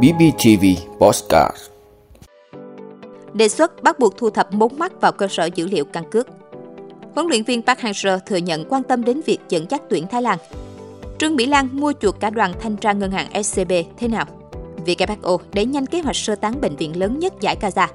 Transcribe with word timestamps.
BBTV 0.00 0.64
Postcard 0.98 1.56
Đề 3.34 3.48
xuất 3.48 3.82
bắt 3.82 3.98
buộc 3.98 4.16
thu 4.16 4.30
thập 4.30 4.52
mống 4.52 4.78
mắt 4.78 5.00
vào 5.00 5.12
cơ 5.12 5.28
sở 5.28 5.48
dữ 5.54 5.66
liệu 5.66 5.84
căn 5.84 6.10
cước. 6.10 6.26
Huấn 7.14 7.26
luyện 7.26 7.42
viên 7.42 7.62
Park 7.62 7.78
Hang-seo 7.78 8.18
thừa 8.26 8.36
nhận 8.36 8.64
quan 8.68 8.82
tâm 8.82 9.04
đến 9.04 9.20
việc 9.26 9.38
dẫn 9.48 9.66
dắt 9.70 9.82
tuyển 9.90 10.06
Thái 10.06 10.22
Lan. 10.22 10.38
Trương 11.18 11.36
Mỹ 11.36 11.46
Lan 11.46 11.68
mua 11.72 11.92
chuộc 12.00 12.20
cả 12.20 12.30
đoàn 12.30 12.52
thanh 12.60 12.76
tra 12.76 12.92
ngân 12.92 13.10
hàng 13.10 13.42
SCB 13.44 13.72
thế 13.96 14.08
nào? 14.08 14.26
WHO 14.86 15.38
đẩy 15.52 15.64
nhanh 15.66 15.86
kế 15.86 16.00
hoạch 16.00 16.16
sơ 16.16 16.34
tán 16.34 16.60
bệnh 16.60 16.76
viện 16.76 17.00
lớn 17.00 17.18
nhất 17.18 17.32
giải 17.40 17.56
Gaza. 17.60 17.86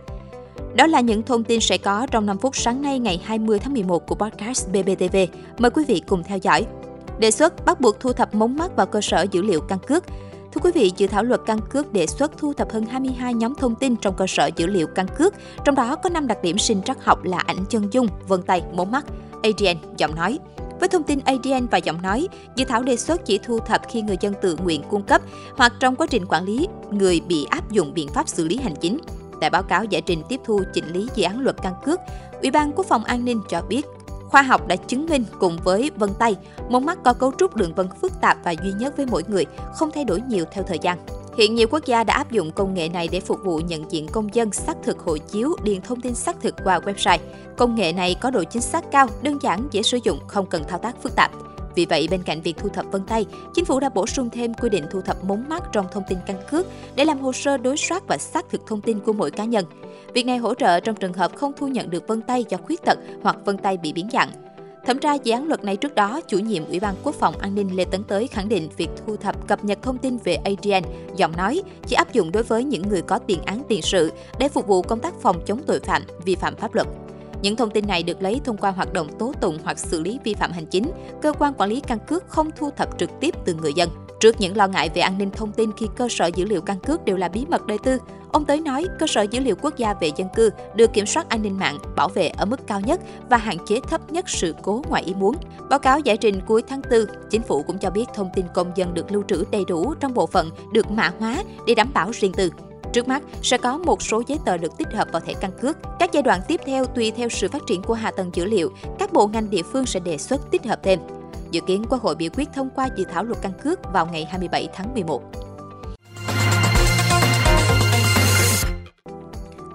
Đó 0.75 0.87
là 0.87 0.99
những 0.99 1.23
thông 1.23 1.43
tin 1.43 1.59
sẽ 1.59 1.77
có 1.77 2.07
trong 2.11 2.25
5 2.25 2.37
phút 2.37 2.55
sáng 2.55 2.81
nay 2.81 2.99
ngày 2.99 3.21
20 3.23 3.59
tháng 3.59 3.73
11 3.73 4.07
của 4.07 4.15
podcast 4.15 4.67
BBTV. 4.67 5.17
Mời 5.57 5.71
quý 5.71 5.83
vị 5.87 6.01
cùng 6.07 6.23
theo 6.23 6.37
dõi. 6.37 6.65
Đề 7.19 7.31
xuất 7.31 7.65
bắt 7.65 7.81
buộc 7.81 7.99
thu 7.99 8.13
thập 8.13 8.35
mống 8.35 8.57
mắt 8.57 8.75
vào 8.75 8.85
cơ 8.85 9.01
sở 9.01 9.25
dữ 9.31 9.41
liệu 9.41 9.61
căn 9.61 9.79
cước. 9.87 10.03
Thưa 10.57 10.63
quý 10.63 10.71
vị, 10.81 10.91
dự 10.97 11.07
thảo 11.07 11.23
luật 11.23 11.41
căn 11.45 11.59
cước 11.69 11.93
đề 11.93 12.07
xuất 12.07 12.37
thu 12.37 12.53
thập 12.53 12.71
hơn 12.71 12.85
22 12.85 13.33
nhóm 13.33 13.55
thông 13.55 13.75
tin 13.75 13.95
trong 13.95 14.15
cơ 14.17 14.27
sở 14.27 14.49
dữ 14.55 14.67
liệu 14.67 14.87
căn 14.87 15.05
cước, 15.17 15.33
trong 15.65 15.75
đó 15.75 15.95
có 15.95 16.09
5 16.09 16.27
đặc 16.27 16.37
điểm 16.43 16.57
sinh 16.57 16.81
trắc 16.81 17.05
học 17.05 17.23
là 17.23 17.37
ảnh 17.37 17.65
chân 17.69 17.93
dung, 17.93 18.07
vân 18.27 18.41
tay, 18.41 18.63
mống 18.73 18.91
mắt, 18.91 19.05
ADN, 19.43 19.77
giọng 19.97 20.15
nói. 20.15 20.39
Với 20.79 20.89
thông 20.89 21.03
tin 21.03 21.19
ADN 21.25 21.67
và 21.71 21.77
giọng 21.77 22.01
nói, 22.01 22.27
dự 22.55 22.65
thảo 22.65 22.83
đề 22.83 22.97
xuất 22.97 23.25
chỉ 23.25 23.37
thu 23.37 23.59
thập 23.59 23.81
khi 23.89 24.01
người 24.01 24.17
dân 24.21 24.33
tự 24.41 24.57
nguyện 24.63 24.81
cung 24.89 25.03
cấp 25.03 25.21
hoặc 25.57 25.73
trong 25.79 25.95
quá 25.95 26.07
trình 26.09 26.25
quản 26.25 26.45
lý, 26.45 26.67
người 26.91 27.21
bị 27.27 27.45
áp 27.49 27.71
dụng 27.71 27.93
biện 27.93 28.07
pháp 28.07 28.27
xử 28.27 28.47
lý 28.47 28.57
hành 28.57 28.75
chính. 28.81 28.97
Tại 29.41 29.49
báo 29.49 29.63
cáo 29.63 29.83
giải 29.83 30.01
trình 30.01 30.23
tiếp 30.29 30.39
thu 30.45 30.61
chỉnh 30.73 30.93
lý 30.93 31.07
dự 31.15 31.23
án 31.23 31.39
luật 31.39 31.55
căn 31.63 31.73
cước, 31.85 31.99
Ủy 32.41 32.51
ban 32.51 32.71
Quốc 32.71 32.85
phòng 32.85 33.03
An 33.03 33.25
ninh 33.25 33.41
cho 33.49 33.61
biết 33.61 33.85
Khoa 34.29 34.41
học 34.41 34.67
đã 34.67 34.75
chứng 34.75 35.05
minh 35.05 35.25
cùng 35.39 35.57
với 35.63 35.91
vân 35.97 36.09
tay, 36.19 36.35
mống 36.69 36.85
mắt 36.85 36.97
có 37.03 37.13
cấu 37.13 37.31
trúc 37.37 37.55
đường 37.55 37.73
vân 37.75 37.87
phức 38.01 38.21
tạp 38.21 38.37
và 38.43 38.51
duy 38.51 38.71
nhất 38.71 38.97
với 38.97 39.05
mỗi 39.05 39.23
người, 39.27 39.45
không 39.75 39.91
thay 39.93 40.03
đổi 40.03 40.21
nhiều 40.21 40.45
theo 40.51 40.63
thời 40.63 40.79
gian. 40.81 40.97
Hiện 41.37 41.55
nhiều 41.55 41.67
quốc 41.71 41.85
gia 41.85 42.03
đã 42.03 42.13
áp 42.13 42.31
dụng 42.31 42.51
công 42.51 42.73
nghệ 42.73 42.89
này 42.89 43.07
để 43.11 43.19
phục 43.19 43.39
vụ 43.43 43.59
nhận 43.59 43.91
diện 43.91 44.07
công 44.07 44.35
dân 44.35 44.51
xác 44.51 44.77
thực 44.83 44.99
hộ 44.99 45.17
chiếu, 45.17 45.55
điền 45.63 45.81
thông 45.81 46.01
tin 46.01 46.15
xác 46.15 46.41
thực 46.41 46.55
qua 46.63 46.79
website. 46.79 47.19
Công 47.57 47.75
nghệ 47.75 47.93
này 47.93 48.15
có 48.21 48.29
độ 48.29 48.43
chính 48.43 48.61
xác 48.61 48.91
cao, 48.91 49.07
đơn 49.21 49.37
giản, 49.41 49.67
dễ 49.71 49.81
sử 49.81 49.99
dụng, 50.03 50.19
không 50.27 50.45
cần 50.45 50.63
thao 50.67 50.79
tác 50.79 51.01
phức 51.03 51.15
tạp. 51.15 51.31
Vì 51.75 51.85
vậy, 51.85 52.07
bên 52.11 52.23
cạnh 52.23 52.41
việc 52.41 52.57
thu 52.57 52.69
thập 52.69 52.85
vân 52.91 53.05
tay, 53.05 53.25
chính 53.53 53.65
phủ 53.65 53.79
đã 53.79 53.89
bổ 53.89 54.07
sung 54.07 54.29
thêm 54.29 54.53
quy 54.53 54.69
định 54.69 54.85
thu 54.91 55.01
thập 55.01 55.23
mống 55.23 55.49
mắt 55.49 55.63
trong 55.71 55.85
thông 55.91 56.03
tin 56.09 56.17
căn 56.25 56.37
cước 56.51 56.65
để 56.95 57.05
làm 57.05 57.19
hồ 57.19 57.33
sơ 57.33 57.57
đối 57.57 57.77
soát 57.77 58.03
và 58.07 58.17
xác 58.17 58.49
thực 58.49 58.67
thông 58.67 58.81
tin 58.81 58.99
của 58.99 59.13
mỗi 59.13 59.31
cá 59.31 59.45
nhân. 59.45 59.65
Việc 60.17 60.25
này 60.25 60.37
hỗ 60.37 60.53
trợ 60.53 60.79
trong 60.79 60.95
trường 60.95 61.13
hợp 61.13 61.35
không 61.35 61.51
thu 61.57 61.67
nhận 61.67 61.89
được 61.89 62.07
vân 62.07 62.21
tay 62.21 62.45
do 62.49 62.57
khuyết 62.57 62.81
tật 62.85 62.97
hoặc 63.23 63.37
vân 63.45 63.57
tay 63.57 63.77
bị 63.77 63.93
biến 63.93 64.09
dạng. 64.13 64.29
Thẩm 64.85 64.99
tra 64.99 65.13
dự 65.13 65.31
án 65.33 65.47
luật 65.47 65.63
này 65.63 65.77
trước 65.77 65.95
đó, 65.95 66.21
chủ 66.27 66.39
nhiệm 66.39 66.65
Ủy 66.65 66.79
ban 66.79 66.95
Quốc 67.03 67.15
phòng 67.15 67.37
An 67.37 67.55
ninh 67.55 67.75
Lê 67.75 67.85
Tấn 67.85 68.03
Tới 68.03 68.27
khẳng 68.27 68.49
định 68.49 68.69
việc 68.77 68.89
thu 69.05 69.15
thập 69.15 69.47
cập 69.47 69.63
nhật 69.63 69.79
thông 69.81 69.97
tin 69.97 70.17
về 70.17 70.35
ADN, 70.35 70.83
giọng 71.15 71.37
nói 71.37 71.61
chỉ 71.87 71.95
áp 71.95 72.13
dụng 72.13 72.31
đối 72.31 72.43
với 72.43 72.63
những 72.63 72.81
người 72.89 73.01
có 73.01 73.19
tiền 73.19 73.39
án 73.45 73.61
tiền 73.67 73.81
sự 73.81 74.11
để 74.39 74.49
phục 74.49 74.67
vụ 74.67 74.81
công 74.81 74.99
tác 74.99 75.13
phòng 75.21 75.41
chống 75.45 75.61
tội 75.67 75.79
phạm, 75.79 76.03
vi 76.25 76.35
phạm 76.35 76.55
pháp 76.55 76.75
luật. 76.75 76.87
Những 77.41 77.55
thông 77.55 77.69
tin 77.69 77.87
này 77.87 78.03
được 78.03 78.21
lấy 78.21 78.41
thông 78.45 78.57
qua 78.57 78.71
hoạt 78.71 78.93
động 78.93 79.07
tố 79.19 79.33
tụng 79.41 79.57
hoặc 79.63 79.79
xử 79.79 80.01
lý 80.01 80.19
vi 80.23 80.33
phạm 80.33 80.51
hành 80.51 80.65
chính. 80.65 80.91
Cơ 81.21 81.33
quan 81.33 81.53
quản 81.57 81.69
lý 81.69 81.79
căn 81.79 81.99
cước 82.07 82.27
không 82.27 82.49
thu 82.57 82.69
thập 82.69 82.97
trực 82.97 83.09
tiếp 83.19 83.35
từ 83.45 83.53
người 83.53 83.73
dân. 83.73 83.89
Trước 84.19 84.35
những 84.39 84.57
lo 84.57 84.67
ngại 84.67 84.89
về 84.93 85.01
an 85.01 85.17
ninh 85.17 85.31
thông 85.31 85.51
tin 85.51 85.71
khi 85.77 85.87
cơ 85.95 86.07
sở 86.09 86.25
dữ 86.25 86.45
liệu 86.45 86.61
căn 86.61 86.79
cước 86.79 87.05
đều 87.05 87.17
là 87.17 87.27
bí 87.27 87.45
mật 87.49 87.65
đời 87.65 87.77
tư, 87.83 87.97
ông 88.31 88.45
Tới 88.45 88.61
nói 88.61 88.85
cơ 88.99 89.07
sở 89.07 89.21
dữ 89.21 89.39
liệu 89.39 89.55
quốc 89.61 89.77
gia 89.77 89.93
về 89.93 90.11
dân 90.15 90.27
cư 90.35 90.49
được 90.75 90.93
kiểm 90.93 91.05
soát 91.05 91.29
an 91.29 91.41
ninh 91.41 91.57
mạng, 91.57 91.77
bảo 91.95 92.09
vệ 92.09 92.27
ở 92.27 92.45
mức 92.45 92.67
cao 92.67 92.81
nhất 92.81 92.99
và 93.29 93.37
hạn 93.37 93.57
chế 93.65 93.79
thấp 93.89 94.11
nhất 94.11 94.29
sự 94.29 94.55
cố 94.63 94.81
ngoài 94.89 95.03
ý 95.03 95.13
muốn. 95.13 95.35
Báo 95.69 95.79
cáo 95.79 95.99
giải 95.99 96.17
trình 96.17 96.41
cuối 96.47 96.63
tháng 96.67 96.81
4, 96.91 97.05
chính 97.29 97.41
phủ 97.41 97.63
cũng 97.63 97.77
cho 97.77 97.89
biết 97.89 98.05
thông 98.13 98.29
tin 98.35 98.45
công 98.53 98.71
dân 98.75 98.93
được 98.93 99.11
lưu 99.11 99.23
trữ 99.27 99.43
đầy 99.51 99.65
đủ 99.67 99.93
trong 99.99 100.13
bộ 100.13 100.27
phận 100.27 100.49
được 100.73 100.91
mã 100.91 101.11
hóa 101.19 101.43
để 101.67 101.75
đảm 101.75 101.91
bảo 101.93 102.11
riêng 102.11 102.33
tư. 102.33 102.51
Trước 102.93 103.07
mắt, 103.07 103.23
sẽ 103.41 103.57
có 103.57 103.77
một 103.77 104.01
số 104.01 104.23
giấy 104.27 104.39
tờ 104.45 104.57
được 104.57 104.77
tích 104.77 104.93
hợp 104.93 105.07
vào 105.11 105.21
thẻ 105.21 105.33
căn 105.33 105.51
cước. 105.61 105.77
Các 105.99 106.09
giai 106.13 106.23
đoạn 106.23 106.41
tiếp 106.47 106.61
theo 106.65 106.85
tùy 106.85 107.11
theo 107.11 107.29
sự 107.29 107.47
phát 107.47 107.61
triển 107.67 107.81
của 107.81 107.93
hạ 107.93 108.11
tầng 108.11 108.29
dữ 108.33 108.45
liệu, 108.45 108.71
các 108.99 109.13
bộ 109.13 109.27
ngành 109.27 109.49
địa 109.49 109.63
phương 109.63 109.85
sẽ 109.85 109.99
đề 109.99 110.17
xuất 110.17 110.51
tích 110.51 110.65
hợp 110.65 110.79
thêm. 110.83 110.99
Dự 111.51 111.61
kiến 111.67 111.83
Quốc 111.89 112.01
hội 112.01 112.15
biểu 112.15 112.29
quyết 112.37 112.49
thông 112.55 112.69
qua 112.75 112.89
dự 112.95 113.03
thảo 113.03 113.23
luật 113.23 113.41
căn 113.41 113.51
cước 113.63 113.79
vào 113.93 114.05
ngày 114.05 114.25
27 114.25 114.67
tháng 114.73 114.93
11. 114.93 115.21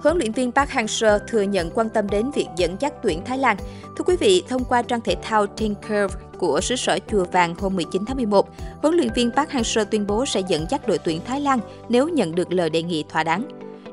Huấn 0.03 0.19
luyện 0.19 0.33
viên 0.33 0.53
Park 0.53 0.71
Hang-seo 0.71 1.19
thừa 1.29 1.43
nhận 1.43 1.71
quan 1.75 1.89
tâm 1.89 2.09
đến 2.09 2.31
việc 2.31 2.47
dẫn 2.57 2.77
dắt 2.81 2.93
tuyển 3.03 3.25
Thái 3.25 3.39
Lan. 3.39 3.57
Thưa 3.97 4.05
quý 4.07 4.17
vị, 4.17 4.43
thông 4.49 4.65
qua 4.65 4.83
trang 4.83 5.01
thể 5.01 5.17
thao 5.23 5.47
Tinker 5.47 6.11
của 6.39 6.61
xứ 6.61 6.77
sở 6.77 6.99
Chùa 7.11 7.25
Vàng 7.25 7.55
hôm 7.55 7.77
19 7.77 8.05
tháng 8.07 8.17
11, 8.17 8.49
huấn 8.83 8.95
luyện 8.95 9.09
viên 9.15 9.31
Park 9.31 9.51
Hang-seo 9.51 9.85
tuyên 9.85 10.07
bố 10.07 10.27
sẽ 10.27 10.43
dẫn 10.49 10.67
dắt 10.71 10.89
đội 10.89 10.99
tuyển 10.99 11.21
Thái 11.25 11.41
Lan 11.41 11.59
nếu 11.89 12.09
nhận 12.09 12.35
được 12.35 12.53
lời 12.53 12.71
đề 12.71 12.83
nghị 12.83 13.05
thỏa 13.09 13.25
đáng. 13.25 13.45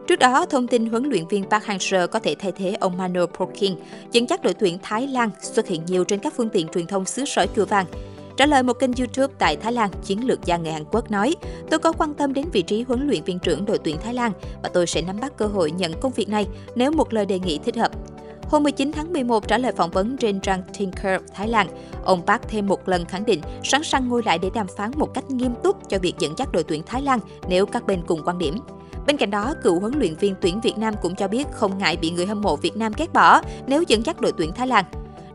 Trước 0.08 0.20
đó, 0.20 0.46
thông 0.46 0.68
tin 0.68 0.86
huấn 0.86 1.10
luyện 1.10 1.28
viên 1.28 1.44
Park 1.50 1.64
Hang-seo 1.64 2.08
có 2.08 2.20
thể 2.20 2.36
thay 2.40 2.52
thế 2.52 2.76
ông 2.80 2.98
Mano 2.98 3.26
Poking 3.26 3.76
dẫn 4.12 4.30
dắt 4.30 4.44
đội 4.44 4.54
tuyển 4.54 4.78
Thái 4.82 5.08
Lan 5.08 5.30
xuất 5.42 5.68
hiện 5.68 5.86
nhiều 5.86 6.04
trên 6.04 6.20
các 6.20 6.34
phương 6.38 6.50
tiện 6.50 6.68
truyền 6.68 6.88
thông 6.88 7.06
xứ 7.06 7.26
sở 7.26 7.46
Chùa 7.56 7.66
Vàng. 7.66 7.86
Trả 8.40 8.46
lời 8.46 8.64
một 8.64 8.74
kênh 8.74 8.92
YouTube 8.94 9.34
tại 9.40 9.58
Thái 9.58 9.74
Lan, 9.74 9.90
chiến 10.04 10.28
lược 10.28 10.46
gia 10.46 10.58
người 10.58 10.72
Hàn 10.72 10.84
Quốc 10.92 11.12
nói, 11.12 11.36
tôi 11.70 11.80
có 11.80 11.92
quan 11.92 12.14
tâm 12.14 12.34
đến 12.34 12.46
vị 12.54 12.62
trí 12.62 12.82
huấn 12.82 13.08
luyện 13.08 13.24
viên 13.24 13.40
trưởng 13.40 13.66
đội 13.66 13.78
tuyển 13.78 13.98
Thái 14.04 14.14
Lan 14.14 14.32
và 14.64 14.70
tôi 14.74 14.88
sẽ 14.88 15.02
nắm 15.02 15.20
bắt 15.20 15.38
cơ 15.38 15.46
hội 15.46 15.72
nhận 15.72 15.94
công 16.02 16.12
việc 16.12 16.30
này 16.30 16.48
nếu 16.76 16.92
một 16.92 17.14
lời 17.14 17.26
đề 17.26 17.40
nghị 17.40 17.60
thích 17.66 17.78
hợp. 17.78 17.92
Hôm 18.44 18.64
19 18.64 18.92
tháng 18.92 19.14
11 19.14 19.48
trả 19.48 19.58
lời 19.58 19.72
phỏng 19.72 19.92
vấn 19.92 20.18
trên 20.18 20.40
trang 20.40 20.62
Tinker 20.78 21.22
Thái 21.34 21.48
Lan, 21.48 21.68
ông 22.04 22.26
Park 22.26 22.42
thêm 22.48 22.68
một 22.68 22.90
lần 22.90 23.06
khẳng 23.06 23.26
định 23.26 23.42
sẵn 23.64 23.84
sàng 23.84 24.10
ngồi 24.10 24.22
lại 24.26 24.38
để 24.38 24.50
đàm 24.54 24.68
phán 24.78 24.92
một 24.96 25.14
cách 25.14 25.32
nghiêm 25.32 25.52
túc 25.64 25.90
cho 25.90 26.00
việc 26.00 26.14
dẫn 26.20 26.34
dắt 26.38 26.50
đội 26.52 26.64
tuyển 26.64 26.84
Thái 26.86 27.02
Lan 27.02 27.20
nếu 27.48 27.66
các 27.66 27.88
bên 27.88 28.02
cùng 28.08 28.22
quan 28.26 28.38
điểm. 28.38 28.60
Bên 29.08 29.18
cạnh 29.18 29.32
đó, 29.32 29.54
cựu 29.64 29.80
huấn 29.80 29.94
luyện 30.00 30.16
viên 30.16 30.36
tuyển 30.42 30.62
Việt 30.62 30.78
Nam 30.78 30.94
cũng 31.02 31.16
cho 31.16 31.28
biết 31.28 31.48
không 31.52 31.78
ngại 31.78 31.98
bị 31.98 32.12
người 32.12 32.26
hâm 32.26 32.42
mộ 32.42 32.56
Việt 32.56 32.78
Nam 32.78 32.92
ghét 32.98 33.14
bỏ 33.14 33.42
nếu 33.68 33.84
dẫn 33.88 34.06
dắt 34.06 34.22
đội 34.22 34.32
tuyển 34.32 34.52
Thái 34.52 34.68
Lan. 34.68 34.86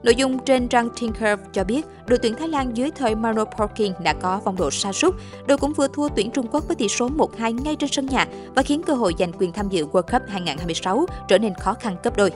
Nội 0.05 0.15
dung 0.15 0.39
trên 0.39 0.69
trang 0.69 0.89
Tinker 1.01 1.39
cho 1.53 1.65
biết, 1.65 1.87
đội 2.07 2.19
tuyển 2.19 2.35
Thái 2.35 2.49
Lan 2.49 2.77
dưới 2.77 2.91
thời 2.91 3.15
Mano 3.15 3.45
Parkin 3.45 3.93
đã 4.03 4.13
có 4.13 4.41
phong 4.45 4.57
độ 4.57 4.71
sa 4.71 4.93
sút. 4.93 5.15
Đội 5.47 5.59
cũng 5.59 5.73
vừa 5.73 5.89
thua 5.89 6.09
tuyển 6.09 6.31
Trung 6.31 6.47
Quốc 6.51 6.65
với 6.69 6.77
tỷ 6.77 6.89
số 6.89 7.09
1-2 7.09 7.63
ngay 7.63 7.77
trên 7.77 7.91
sân 7.93 8.07
nhà 8.07 8.27
và 8.55 8.63
khiến 8.63 8.83
cơ 8.83 8.95
hội 8.95 9.15
giành 9.19 9.33
quyền 9.39 9.53
tham 9.53 9.69
dự 9.69 9.87
World 9.87 10.03
Cup 10.03 10.23
2026 10.29 11.07
trở 11.29 11.39
nên 11.39 11.55
khó 11.55 11.75
khăn 11.75 11.97
gấp 12.03 12.17
đôi. 12.17 12.31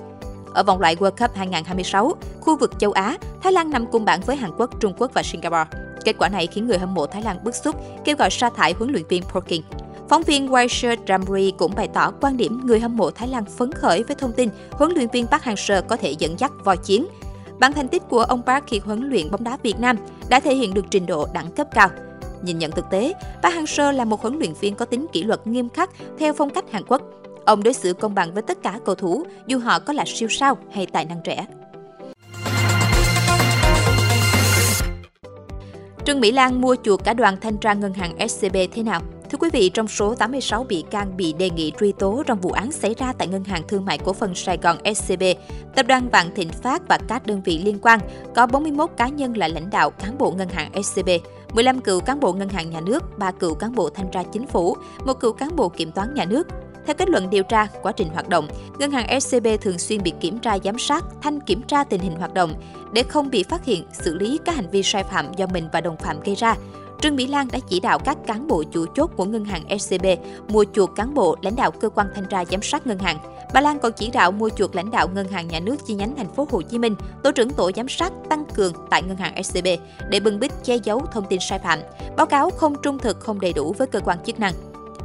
Ở 0.55 0.63
vòng 0.63 0.81
loại 0.81 0.97
World 0.97 1.11
Cup 1.11 1.37
2026, 1.37 2.13
khu 2.41 2.57
vực 2.57 2.79
châu 2.79 2.93
Á, 2.93 3.17
Thái 3.43 3.53
Lan 3.53 3.71
nằm 3.71 3.87
cùng 3.87 4.05
bảng 4.05 4.21
với 4.21 4.37
Hàn 4.37 4.51
Quốc, 4.59 4.71
Trung 4.81 4.95
Quốc 4.99 5.11
và 5.15 5.23
Singapore. 5.23 5.65
Kết 6.05 6.19
quả 6.19 6.29
này 6.29 6.47
khiến 6.47 6.67
người 6.67 6.79
hâm 6.79 6.95
mộ 6.95 7.07
Thái 7.07 7.23
Lan 7.23 7.45
bức 7.45 7.55
xúc, 7.55 7.77
kêu 8.05 8.17
gọi 8.17 8.31
sa 8.31 8.51
thải 8.51 8.73
huấn 8.73 8.93
luyện 8.93 9.05
viên 9.09 9.23
Parkin. 9.23 9.63
Phóng 10.09 10.23
viên 10.23 10.49
Waisher 10.49 10.97
Damri 11.09 11.53
cũng 11.59 11.75
bày 11.77 11.89
tỏ 11.95 12.13
quan 12.21 12.37
điểm 12.37 12.61
người 12.65 12.81
hâm 12.81 12.97
mộ 12.97 13.11
Thái 13.11 13.29
Lan 13.29 13.45
phấn 13.45 13.73
khởi 13.73 14.03
với 14.03 14.17
thông 14.17 14.33
tin 14.33 14.49
huấn 14.71 14.93
luyện 14.95 15.09
viên 15.13 15.27
Park 15.27 15.43
Hang-seo 15.43 15.83
có 15.83 15.97
thể 15.97 16.15
dẫn 16.19 16.39
dắt 16.39 16.53
voi 16.65 16.77
chiến 16.77 17.07
bản 17.61 17.73
thành 17.73 17.89
tích 17.89 18.03
của 18.09 18.21
ông 18.21 18.43
Park 18.43 18.67
khi 18.67 18.79
huấn 18.79 19.09
luyện 19.11 19.31
bóng 19.31 19.45
đá 19.45 19.59
Việt 19.63 19.81
Nam 19.81 19.97
đã 20.29 20.41
thể 20.41 20.55
hiện 20.55 20.75
được 20.75 20.85
trình 20.91 21.07
độ 21.07 21.29
đẳng 21.35 21.53
cấp 21.53 21.69
cao. 21.75 21.89
Nhìn 22.43 22.59
nhận 22.59 22.71
thực 22.71 22.91
tế, 22.91 23.15
Park 23.43 23.55
Hang-seo 23.55 23.93
là 23.93 24.05
một 24.05 24.23
huấn 24.23 24.39
luyện 24.39 24.53
viên 24.61 24.75
có 24.75 24.85
tính 24.85 25.07
kỷ 25.13 25.23
luật 25.23 25.47
nghiêm 25.47 25.69
khắc 25.69 25.91
theo 26.19 26.33
phong 26.33 26.51
cách 26.51 26.65
Hàn 26.73 26.83
Quốc. 26.89 27.03
Ông 27.45 27.63
đối 27.63 27.75
xử 27.75 27.93
công 27.93 28.15
bằng 28.15 28.35
với 28.35 28.43
tất 28.43 28.63
cả 28.63 28.79
cầu 28.85 28.95
thủ, 28.95 29.25
dù 29.47 29.59
họ 29.59 29.79
có 29.79 29.93
là 29.93 30.05
siêu 30.07 30.29
sao 30.29 30.59
hay 30.73 30.87
tài 30.87 31.05
năng 31.05 31.21
trẻ. 31.25 31.47
Trương 36.05 36.21
Mỹ 36.21 36.33
Lan 36.33 36.61
mua 36.61 36.77
chuộc 36.83 37.05
cả 37.05 37.15
đoàn 37.15 37.37
thanh 37.41 37.57
tra 37.57 37.75
ngân 37.75 37.93
hàng 37.93 38.29
SCB 38.29 38.57
thế 38.73 38.83
nào? 38.83 39.03
Thưa 39.31 39.39
quý 39.39 39.49
vị, 39.53 39.69
trong 39.75 39.89
số 39.89 40.15
86 40.15 40.65
bị 40.65 40.85
can 40.91 41.17
bị 41.17 41.33
đề 41.33 41.51
nghị 41.51 41.73
truy 41.81 41.93
tố 41.93 42.23
trong 42.27 42.41
vụ 42.41 42.51
án 42.51 42.73
xảy 42.73 42.95
ra 42.95 43.13
tại 43.19 43.29
Ngân 43.29 43.45
hàng 43.45 43.63
Thương 43.69 43.85
mại 43.85 43.99
Cổ 43.99 44.13
phần 44.13 44.35
Sài 44.35 44.59
Gòn 44.63 44.77
SCB, 44.95 45.23
Tập 45.75 45.87
đoàn 45.87 46.09
Vạn 46.13 46.35
Thịnh 46.35 46.49
Phát 46.49 46.83
và 46.89 46.99
các 47.09 47.27
đơn 47.27 47.43
vị 47.45 47.59
liên 47.65 47.79
quan, 47.83 48.01
có 48.35 48.47
41 48.47 48.91
cá 48.97 49.09
nhân 49.09 49.37
là 49.37 49.49
lãnh 49.49 49.71
đạo 49.71 49.91
cán 49.91 50.19
bộ 50.19 50.31
Ngân 50.31 50.49
hàng 50.49 50.83
SCB, 50.83 51.09
15 51.55 51.81
cựu 51.81 52.01
cán 52.01 52.21
bộ 52.21 52.33
Ngân 52.33 52.49
hàng 52.49 52.71
Nhà 52.71 52.81
nước, 52.81 53.19
3 53.19 53.31
cựu 53.31 53.55
cán 53.55 53.75
bộ 53.75 53.91
thanh 53.91 54.11
tra 54.11 54.23
chính 54.33 54.47
phủ, 54.47 54.77
một 55.05 55.21
cựu 55.21 55.33
cán 55.33 55.57
bộ 55.57 55.69
kiểm 55.69 55.93
toán 55.93 56.15
nhà 56.15 56.25
nước, 56.25 56.47
theo 56.87 56.95
kết 56.95 57.09
luận 57.09 57.31
điều 57.31 57.43
tra, 57.43 57.67
quá 57.83 57.93
trình 57.93 58.09
hoạt 58.09 58.29
động, 58.29 58.49
ngân 58.79 58.91
hàng 58.91 59.21
SCB 59.21 59.47
thường 59.61 59.79
xuyên 59.79 60.03
bị 60.03 60.13
kiểm 60.21 60.39
tra 60.39 60.59
giám 60.65 60.79
sát, 60.79 61.05
thanh 61.23 61.41
kiểm 61.41 61.63
tra 61.63 61.85
tình 61.85 62.01
hình 62.01 62.17
hoạt 62.17 62.35
động 62.35 62.55
để 62.93 63.03
không 63.03 63.31
bị 63.31 63.43
phát 63.43 63.65
hiện, 63.65 63.85
xử 63.93 64.15
lý 64.15 64.39
các 64.45 64.57
hành 64.57 64.71
vi 64.71 64.83
sai 64.83 65.05
phạm 65.05 65.35
do 65.37 65.47
mình 65.47 65.69
và 65.73 65.81
đồng 65.81 65.97
phạm 65.97 66.21
gây 66.21 66.35
ra. 66.35 66.57
Trương 67.01 67.17
Mỹ 67.17 67.27
Lan 67.27 67.49
đã 67.53 67.59
chỉ 67.69 67.81
đạo 67.81 67.99
các 67.99 68.19
cán 68.27 68.47
bộ 68.47 68.63
chủ 68.63 68.87
chốt 68.95 69.11
của 69.17 69.25
ngân 69.25 69.45
hàng 69.45 69.79
SCB 69.79 70.07
mua 70.49 70.65
chuộc 70.73 70.95
cán 70.97 71.15
bộ 71.15 71.37
lãnh 71.43 71.57
đạo 71.57 71.71
cơ 71.71 71.89
quan 71.89 72.07
thanh 72.15 72.25
tra 72.31 72.45
giám 72.45 72.63
sát 72.63 72.87
ngân 72.87 72.99
hàng. 72.99 73.19
Bà 73.55 73.61
Lan 73.61 73.79
còn 73.79 73.93
chỉ 73.93 74.11
đạo 74.11 74.33
mua 74.33 74.49
chuộc 74.49 74.75
lãnh 74.75 74.91
đạo 74.91 75.09
ngân 75.09 75.29
hàng 75.29 75.49
nhà 75.49 75.61
nước 75.61 75.77
chi 75.87 75.95
nhánh 75.95 76.17
thành 76.17 76.35
phố 76.35 76.47
Hồ 76.51 76.63
Chí 76.63 76.79
Minh, 76.79 76.95
tổ 77.23 77.33
trưởng 77.33 77.51
tổ 77.51 77.71
giám 77.77 77.89
sát 77.89 78.13
tăng 78.31 78.45
cường 78.55 78.73
tại 78.91 79.03
ngân 79.03 79.17
hàng 79.17 79.45
SCB 79.45 79.67
để 80.09 80.21
bưng 80.21 80.41
bít 80.41 80.53
che 80.65 80.77
giấu 80.77 81.03
thông 81.13 81.25
tin 81.29 81.41
sai 81.41 81.59
phạm, 81.59 81.79
báo 82.17 82.27
cáo 82.27 82.51
không 82.51 82.75
trung 82.83 82.99
thực 82.99 83.21
không 83.21 83.41
đầy 83.41 83.53
đủ 83.53 83.75
với 83.79 83.87
cơ 83.87 84.01
quan 84.01 84.19
chức 84.27 84.41
năng. 84.41 84.55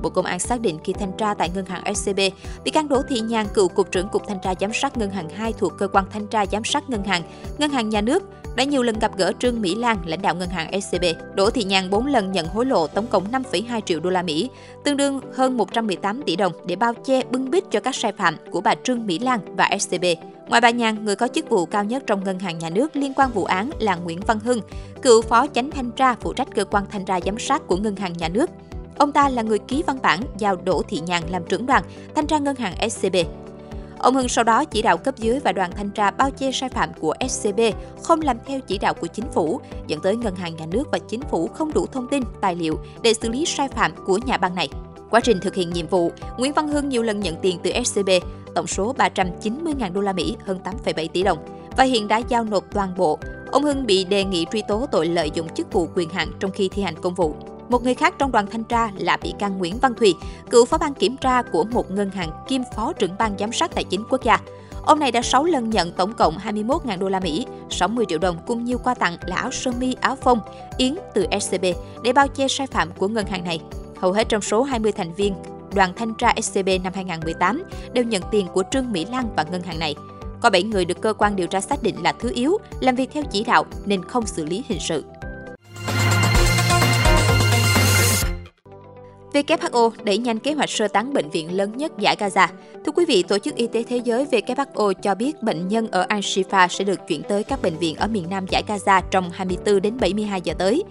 Bộ 0.03 0.09
Công 0.09 0.25
an 0.25 0.39
xác 0.39 0.61
định 0.61 0.79
khi 0.83 0.94
thanh 0.94 1.11
tra 1.17 1.33
tại 1.33 1.50
ngân 1.55 1.65
hàng 1.65 1.95
SCB, 1.95 2.19
bị 2.63 2.71
can 2.71 2.88
Đỗ 2.88 3.01
Thị 3.09 3.19
Nhàn, 3.19 3.47
cựu 3.53 3.67
cục 3.67 3.91
trưởng 3.91 4.09
cục 4.09 4.27
thanh 4.27 4.39
tra 4.44 4.53
giám 4.59 4.73
sát 4.73 4.97
ngân 4.97 5.11
hàng 5.11 5.29
2 5.29 5.53
thuộc 5.53 5.73
cơ 5.77 5.88
quan 5.88 6.05
thanh 6.11 6.27
tra 6.27 6.45
giám 6.45 6.63
sát 6.63 6.89
ngân 6.89 7.03
hàng, 7.03 7.23
ngân 7.57 7.71
hàng 7.71 7.89
nhà 7.89 8.01
nước 8.01 8.23
đã 8.55 8.63
nhiều 8.63 8.83
lần 8.83 9.00
gặp 9.00 9.17
gỡ 9.17 9.31
Trương 9.39 9.61
Mỹ 9.61 9.75
Lan, 9.75 9.97
lãnh 10.05 10.21
đạo 10.21 10.35
ngân 10.35 10.50
hàng 10.50 10.81
SCB. 10.81 11.03
Đỗ 11.35 11.50
Thị 11.50 11.63
Nhàn 11.63 11.89
4 11.89 12.05
lần 12.05 12.31
nhận 12.31 12.47
hối 12.47 12.65
lộ 12.65 12.88
tổng 12.88 13.07
cộng 13.07 13.31
5,2 13.31 13.81
triệu 13.81 14.00
đô 14.00 14.09
la 14.09 14.21
Mỹ, 14.21 14.50
tương 14.83 14.97
đương 14.97 15.21
hơn 15.33 15.57
118 15.57 16.23
tỷ 16.25 16.35
đồng 16.35 16.53
để 16.65 16.75
bao 16.75 16.94
che 16.94 17.21
bưng 17.31 17.51
bít 17.51 17.63
cho 17.71 17.79
các 17.79 17.95
sai 17.95 18.11
phạm 18.11 18.35
của 18.51 18.61
bà 18.61 18.75
Trương 18.83 19.06
Mỹ 19.06 19.19
Lan 19.19 19.39
và 19.56 19.69
SCB. 19.79 20.06
Ngoài 20.47 20.61
bà 20.61 20.69
Nhàn, 20.69 21.06
người 21.06 21.15
có 21.15 21.27
chức 21.27 21.49
vụ 21.49 21.65
cao 21.65 21.83
nhất 21.83 22.03
trong 22.07 22.23
ngân 22.23 22.39
hàng 22.39 22.59
nhà 22.59 22.69
nước 22.69 22.95
liên 22.95 23.13
quan 23.13 23.31
vụ 23.31 23.45
án 23.45 23.69
là 23.79 23.95
Nguyễn 23.95 24.19
Văn 24.27 24.39
Hưng, 24.39 24.59
cựu 25.01 25.21
phó 25.21 25.47
chánh 25.47 25.71
thanh 25.71 25.91
tra 25.91 26.15
phụ 26.15 26.33
trách 26.33 26.47
cơ 26.56 26.65
quan 26.65 26.85
thanh 26.91 27.06
tra 27.06 27.19
giám 27.25 27.39
sát 27.39 27.67
của 27.67 27.77
ngân 27.77 27.95
hàng 27.95 28.13
nhà 28.13 28.29
nước. 28.29 28.49
Ông 28.98 29.12
ta 29.12 29.30
là 29.30 29.42
người 29.42 29.60
ký 29.60 29.84
văn 29.88 29.98
bản 30.01 30.19
giao 30.38 30.56
Đỗ 30.56 30.81
Thị 30.88 31.00
Nhàn 31.06 31.24
làm 31.30 31.44
trưởng 31.50 31.66
đoàn 31.66 31.84
thanh 32.16 32.28
tra 32.28 32.38
ngân 32.38 32.56
hàng 32.56 32.90
SCB. 32.90 33.16
Ông 34.00 34.16
Hưng 34.16 34.30
sau 34.30 34.44
đó 34.44 34.66
chỉ 34.66 34.81
đạo 34.81 34.98
cấp 34.98 35.18
dưới 35.18 35.40
và 35.40 35.51
đoàn 35.51 35.72
thanh 35.72 35.90
tra 35.90 36.12
bao 36.12 36.31
che 36.31 36.51
sai 36.51 36.69
phạm 36.69 36.90
của 37.00 37.13
SCB 37.30 37.60
không 38.04 38.22
làm 38.22 38.38
theo 38.45 38.60
chỉ 38.60 38.78
đạo 38.78 38.94
của 38.94 39.07
chính 39.07 39.25
phủ, 39.31 39.62
dẫn 39.88 40.00
tới 40.01 40.16
ngân 40.16 40.36
hàng 40.36 40.56
nhà 40.56 40.66
nước 40.72 40.88
và 40.92 41.00
chính 41.00 41.22
phủ 41.22 41.48
không 41.48 41.74
đủ 41.74 41.86
thông 41.86 42.07
tin, 42.07 42.24
tài 42.42 42.56
liệu 42.56 42.80
để 43.01 43.13
xử 43.13 43.30
lý 43.30 43.45
sai 43.45 43.68
phạm 43.68 43.92
của 44.06 44.19
nhà 44.25 44.38
băng 44.38 44.56
này. 44.56 44.69
Quá 45.10 45.19
trình 45.19 45.40
thực 45.40 45.56
hiện 45.56 45.69
nhiệm 45.69 45.88
vụ, 45.88 46.12
Nguyễn 46.38 46.54
Văn 46.54 46.68
Hưng 46.68 46.90
nhiều 46.90 47.04
lần 47.04 47.19
nhận 47.19 47.36
tiền 47.42 47.57
từ 47.63 47.72
SCB, 47.86 48.10
tổng 48.56 48.68
số 48.68 48.95
390.000 48.98 49.94
đô 49.94 50.01
la 50.01 50.13
Mỹ, 50.13 50.36
hơn 50.45 50.60
8,7 50.86 51.07
tỷ 51.07 51.24
đồng 51.24 51.38
và 51.78 51.84
hiện 51.84 52.07
đã 52.07 52.18
giao 52.18 52.44
nộp 52.44 52.63
toàn 52.74 52.94
bộ. 52.98 53.19
Ông 53.51 53.63
Hưng 53.63 53.86
bị 53.86 54.04
đề 54.04 54.24
nghị 54.24 54.45
truy 54.51 54.62
tố 54.68 54.86
tội 54.92 55.06
lợi 55.06 55.31
dụng 55.34 55.50
chức 55.56 55.74
vụ 55.74 55.88
quyền 55.95 56.10
hạn 56.10 56.31
trong 56.40 56.51
khi 56.51 56.69
thi 56.69 56.81
hành 56.81 56.95
công 57.01 57.13
vụ. 57.13 57.36
Một 57.73 57.83
người 57.83 57.93
khác 57.93 58.15
trong 58.17 58.31
đoàn 58.31 58.47
thanh 58.51 58.63
tra 58.63 58.91
là 58.97 59.17
bị 59.17 59.33
can 59.39 59.57
Nguyễn 59.57 59.79
Văn 59.79 59.93
Thùy, 59.93 60.15
cựu 60.49 60.65
phó 60.65 60.77
ban 60.77 60.93
kiểm 60.93 61.17
tra 61.17 61.41
của 61.41 61.63
một 61.63 61.91
ngân 61.91 62.09
hàng 62.09 62.29
kiêm 62.47 62.61
phó 62.75 62.93
trưởng 62.93 63.15
ban 63.19 63.37
giám 63.39 63.51
sát 63.51 63.75
tài 63.75 63.83
chính 63.83 64.03
quốc 64.09 64.23
gia. 64.23 64.39
Ông 64.85 64.99
này 64.99 65.11
đã 65.11 65.21
6 65.21 65.43
lần 65.43 65.69
nhận 65.69 65.91
tổng 65.91 66.13
cộng 66.13 66.37
21.000 66.37 66.99
đô 66.99 67.09
la 67.09 67.19
Mỹ, 67.19 67.45
60 67.69 68.05
triệu 68.09 68.19
đồng 68.19 68.37
cùng 68.47 68.63
nhiều 68.63 68.77
quà 68.77 68.93
tặng 68.93 69.17
là 69.25 69.35
áo 69.35 69.51
sơ 69.51 69.71
mi, 69.71 69.95
áo 70.01 70.15
phông, 70.15 70.39
yến 70.77 70.95
từ 71.13 71.25
SCB 71.41 71.65
để 72.03 72.13
bao 72.13 72.27
che 72.27 72.47
sai 72.47 72.67
phạm 72.67 72.91
của 72.97 73.07
ngân 73.07 73.25
hàng 73.25 73.43
này. 73.43 73.61
Hầu 73.97 74.11
hết 74.11 74.29
trong 74.29 74.41
số 74.41 74.63
20 74.63 74.91
thành 74.91 75.13
viên 75.13 75.35
đoàn 75.75 75.93
thanh 75.95 76.13
tra 76.13 76.33
SCB 76.41 76.69
năm 76.83 76.93
2018 76.95 77.63
đều 77.93 78.03
nhận 78.03 78.21
tiền 78.31 78.47
của 78.53 78.63
Trương 78.71 78.91
Mỹ 78.91 79.05
Lan 79.05 79.29
và 79.35 79.45
ngân 79.51 79.61
hàng 79.61 79.79
này. 79.79 79.95
Có 80.41 80.49
7 80.49 80.63
người 80.63 80.85
được 80.85 81.01
cơ 81.01 81.13
quan 81.13 81.35
điều 81.35 81.47
tra 81.47 81.61
xác 81.61 81.83
định 81.83 82.03
là 82.03 82.13
thứ 82.19 82.31
yếu, 82.35 82.57
làm 82.79 82.95
việc 82.95 83.09
theo 83.13 83.23
chỉ 83.31 83.43
đạo 83.43 83.65
nên 83.85 84.03
không 84.05 84.25
xử 84.25 84.45
lý 84.45 84.63
hình 84.67 84.79
sự. 84.79 85.03
WHO 89.33 89.91
đẩy 90.03 90.18
nhanh 90.18 90.39
kế 90.39 90.53
hoạch 90.53 90.69
sơ 90.69 90.88
tán 90.88 91.13
bệnh 91.13 91.30
viện 91.30 91.57
lớn 91.57 91.77
nhất 91.77 91.91
giải 92.00 92.15
Gaza. 92.19 92.47
Thưa 92.85 92.91
quý 92.91 93.06
vị, 93.06 93.24
Tổ 93.24 93.38
chức 93.38 93.56
Y 93.56 93.68
tế 93.68 93.83
Thế 93.83 93.97
giới 93.97 94.25
WHO 94.25 94.94
cho 94.94 95.15
biết 95.15 95.44
bệnh 95.44 95.68
nhân 95.68 95.88
ở 95.91 96.06
Al-Shifa 96.09 96.68
sẽ 96.68 96.83
được 96.83 97.00
chuyển 97.07 97.21
tới 97.24 97.44
các 97.44 97.62
bệnh 97.62 97.77
viện 97.77 97.95
ở 97.95 98.07
miền 98.07 98.30
Nam 98.30 98.45
giải 98.50 98.63
Gaza 98.68 99.01
trong 99.12 99.30
24 99.33 99.81
đến 99.81 99.97
72 100.00 100.41
giờ 100.41 100.53
tới. 100.57 100.83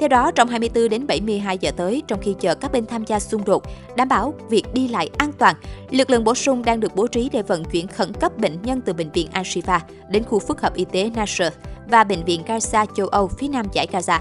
Theo 0.00 0.08
đó, 0.08 0.30
trong 0.30 0.48
24 0.48 0.88
đến 0.88 1.06
72 1.06 1.58
giờ 1.58 1.70
tới, 1.76 2.02
trong 2.08 2.20
khi 2.22 2.34
chờ 2.40 2.54
các 2.54 2.72
bên 2.72 2.86
tham 2.86 3.04
gia 3.04 3.20
xung 3.20 3.44
đột, 3.44 3.62
đảm 3.96 4.08
bảo 4.08 4.34
việc 4.50 4.64
đi 4.74 4.88
lại 4.88 5.10
an 5.18 5.32
toàn, 5.38 5.56
lực 5.90 6.10
lượng 6.10 6.24
bổ 6.24 6.34
sung 6.34 6.64
đang 6.64 6.80
được 6.80 6.94
bố 6.94 7.06
trí 7.06 7.28
để 7.32 7.42
vận 7.42 7.64
chuyển 7.64 7.86
khẩn 7.86 8.12
cấp 8.12 8.38
bệnh 8.38 8.62
nhân 8.62 8.80
từ 8.80 8.92
bệnh 8.92 9.10
viện 9.10 9.28
Al-Shifa 9.32 9.80
đến 10.10 10.24
khu 10.24 10.38
phức 10.38 10.60
hợp 10.60 10.74
y 10.74 10.84
tế 10.84 11.10
Nasser 11.14 11.52
và 11.90 12.04
bệnh 12.04 12.24
viện 12.24 12.42
Gaza 12.46 12.86
châu 12.96 13.06
Âu 13.08 13.28
phía 13.28 13.48
nam 13.48 13.66
giải 13.72 13.86
Gaza. 13.92 14.18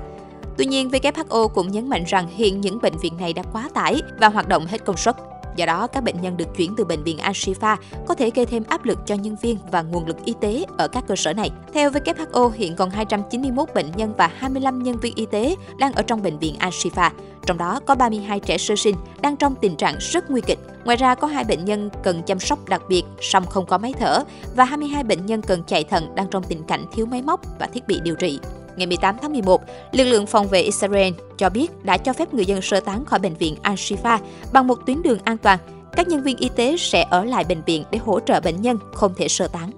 Tuy 0.58 0.66
nhiên, 0.66 0.90
WHO 0.90 1.48
cũng 1.48 1.72
nhấn 1.72 1.90
mạnh 1.90 2.04
rằng 2.08 2.28
hiện 2.28 2.62
những 2.62 2.82
bệnh 2.82 2.98
viện 2.98 3.18
này 3.18 3.34
đã 3.34 3.44
quá 3.54 3.70
tải 3.74 4.02
và 4.20 4.30
hoạt 4.30 4.48
động 4.48 4.66
hết 4.66 4.86
công 4.86 4.98
suất. 4.98 5.16
Do 5.56 5.66
đó, 5.66 5.88
các 5.88 6.04
bệnh 6.04 6.22
nhân 6.22 6.38
được 6.38 6.48
chuyển 6.58 6.74
từ 6.78 6.86
bệnh 6.86 7.04
viện 7.04 7.18
Al-Shifa 7.18 7.78
có 8.08 8.14
thể 8.14 8.32
gây 8.36 8.46
thêm 8.46 8.64
áp 8.68 8.86
lực 8.86 9.00
cho 9.06 9.16
nhân 9.16 9.36
viên 9.42 9.58
và 9.72 9.82
nguồn 9.82 10.08
lực 10.08 10.26
y 10.26 10.34
tế 10.42 10.66
ở 10.78 10.88
các 10.88 11.04
cơ 11.08 11.16
sở 11.16 11.34
này. 11.34 11.52
Theo 11.74 11.90
WHO, 11.90 12.50
hiện 12.50 12.76
còn 12.76 12.90
291 12.90 13.70
bệnh 13.76 13.92
nhân 13.96 14.14
và 14.18 14.28
25 14.38 14.84
nhân 14.84 14.98
viên 14.98 15.16
y 15.16 15.26
tế 15.26 15.56
đang 15.80 15.94
ở 15.94 16.02
trong 16.02 16.24
bệnh 16.24 16.40
viện 16.40 16.56
Al-Shifa. 16.60 17.10
Trong 17.46 17.58
đó 17.58 17.80
có 17.86 17.96
32 17.96 18.40
trẻ 18.40 18.58
sơ 18.58 18.76
sinh 18.76 18.96
đang 19.22 19.38
trong 19.38 19.56
tình 19.62 19.76
trạng 19.76 19.96
rất 20.00 20.32
nguy 20.32 20.42
kịch. 20.42 20.60
Ngoài 20.86 20.98
ra 20.98 21.16
có 21.16 21.28
hai 21.28 21.44
bệnh 21.44 21.66
nhân 21.66 21.90
cần 22.04 22.24
chăm 22.24 22.40
sóc 22.40 22.70
đặc 22.70 22.82
biệt 22.90 23.04
song 23.22 23.46
không 23.46 23.66
có 23.66 23.78
máy 23.78 23.94
thở 24.00 24.24
và 24.56 24.64
22 24.64 25.04
bệnh 25.04 25.26
nhân 25.26 25.42
cần 25.42 25.64
chạy 25.68 25.84
thận 25.84 26.16
đang 26.16 26.28
trong 26.32 26.44
tình 26.44 26.64
cảnh 26.64 26.86
thiếu 26.92 27.06
máy 27.06 27.22
móc 27.22 27.42
và 27.60 27.68
thiết 27.68 27.88
bị 27.88 28.00
điều 28.00 28.16
trị 28.16 28.40
ngày 28.78 28.88
18 28.88 29.16
tháng 29.22 29.34
11, 29.34 29.62
lực 29.92 30.04
lượng 30.04 30.28
phòng 30.28 30.48
vệ 30.48 30.62
Israel 30.62 31.14
cho 31.38 31.50
biết 31.50 31.68
đã 31.84 31.98
cho 31.98 32.14
phép 32.14 32.34
người 32.34 32.46
dân 32.46 32.62
sơ 32.62 32.80
tán 32.80 33.06
khỏi 33.06 33.20
bệnh 33.20 33.36
viện 33.36 33.56
Al-Shifa 33.64 34.20
bằng 34.54 34.68
một 34.68 34.80
tuyến 34.86 35.02
đường 35.02 35.20
an 35.24 35.38
toàn. 35.38 35.60
Các 35.92 36.08
nhân 36.08 36.24
viên 36.24 36.38
y 36.38 36.50
tế 36.56 36.76
sẽ 36.78 37.06
ở 37.10 37.26
lại 37.26 37.44
bệnh 37.44 37.62
viện 37.66 37.84
để 37.92 38.00
hỗ 38.00 38.20
trợ 38.20 38.40
bệnh 38.40 38.62
nhân 38.62 38.78
không 38.94 39.14
thể 39.18 39.28
sơ 39.28 39.48
tán. 39.48 39.72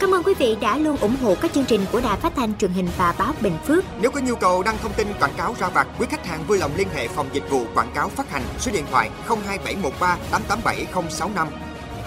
Cảm 0.00 0.14
ơn 0.14 0.22
quý 0.22 0.34
vị 0.38 0.56
đã 0.60 0.78
luôn 0.78 0.96
ủng 0.96 1.16
hộ 1.22 1.34
các 1.34 1.52
chương 1.52 1.64
trình 1.64 1.80
của 1.92 2.00
Đài 2.00 2.16
Phát 2.16 2.32
thanh 2.36 2.54
truyền 2.58 2.70
hình 2.70 2.88
và 2.96 3.14
báo 3.18 3.32
Bình 3.40 3.56
Phước. 3.66 3.84
Nếu 4.00 4.10
có 4.10 4.20
nhu 4.20 4.34
cầu 4.34 4.62
đăng 4.62 4.76
thông 4.82 4.92
tin 4.92 5.06
quảng 5.20 5.34
cáo 5.36 5.54
ra 5.58 5.68
vặt, 5.68 5.86
quý 5.98 6.06
khách 6.10 6.26
hàng 6.26 6.44
vui 6.48 6.58
lòng 6.58 6.70
liên 6.76 6.88
hệ 6.94 7.08
phòng 7.08 7.26
dịch 7.32 7.50
vụ 7.50 7.62
quảng 7.74 7.90
cáo 7.94 8.08
phát 8.08 8.30
hành 8.30 8.42
số 8.58 8.72
điện 8.72 8.84
thoại 8.90 9.10
02713 9.28 10.18
887065. 10.30 11.48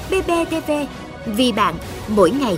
BBTV 0.10 0.72
vì 1.26 1.52
bạn 1.52 1.76
mỗi 2.08 2.32
ngày. 2.32 2.58